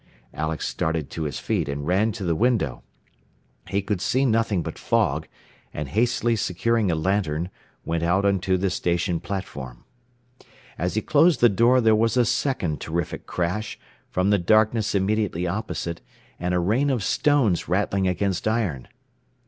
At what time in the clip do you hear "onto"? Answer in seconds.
8.25-8.57